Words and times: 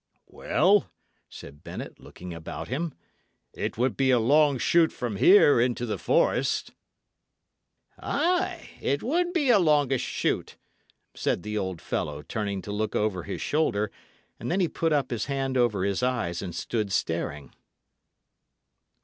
"Well," 0.25 0.89
said 1.29 1.63
Bennet, 1.63 1.99
looking 1.99 2.33
about 2.33 2.69
him, 2.69 2.91
"it 3.53 3.77
would 3.77 3.95
be 3.95 4.09
a 4.09 4.17
long 4.17 4.57
shoot 4.57 4.91
from 4.91 5.17
here 5.17 5.59
into 5.61 5.85
the 5.85 5.99
forest." 5.99 6.71
"Ay, 7.99 8.71
it 8.81 9.03
would 9.03 9.31
be 9.31 9.51
a 9.51 9.59
longish 9.59 10.01
shoot," 10.01 10.57
said 11.13 11.43
the 11.43 11.55
old 11.55 11.83
fellow, 11.83 12.23
turning 12.23 12.63
to 12.63 12.71
look 12.71 12.95
over 12.95 13.21
his 13.25 13.43
shoulder; 13.43 13.91
and 14.39 14.49
then 14.49 14.59
he 14.59 14.67
put 14.67 14.91
up 14.91 15.11
his 15.11 15.25
hand 15.25 15.55
over 15.55 15.83
his 15.83 16.01
eyes, 16.01 16.41
and 16.41 16.55
stood 16.55 16.91
staring. 16.91 17.53